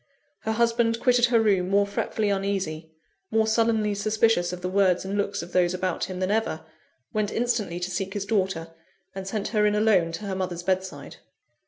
Her 0.39 0.53
husband 0.53 0.99
quitted 0.99 1.25
her 1.25 1.39
room 1.39 1.69
more 1.69 1.85
fretfully 1.85 2.29
uneasy, 2.31 2.89
more 3.29 3.45
sullenly 3.45 3.93
suspicious 3.93 4.51
of 4.51 4.61
the 4.61 4.67
words 4.67 5.05
and 5.05 5.15
looks 5.15 5.43
of 5.43 5.51
those 5.53 5.75
about 5.75 6.05
him 6.05 6.19
than 6.19 6.31
ever 6.31 6.65
went 7.13 7.31
instantly 7.31 7.79
to 7.79 7.91
seek 7.91 8.15
his 8.15 8.25
daughter 8.25 8.73
and 9.13 9.27
sent 9.27 9.49
her 9.49 9.63
in 9.67 9.75
alone 9.75 10.11
to 10.13 10.25
her 10.25 10.33
mother's 10.33 10.63
bedside. 10.63 11.17